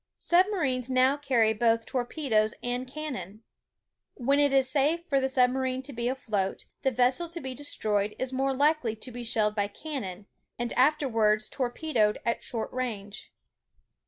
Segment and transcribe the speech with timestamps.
[0.17, 3.43] Submarines now carry both torpedoes and can non.
[4.15, 8.15] When it is safe for the submarine to be afloat, the vessel to be destroyed
[8.17, 10.25] is more Ukely to be shelled by cannon
[10.57, 13.31] and afterwards torpedoed at short range.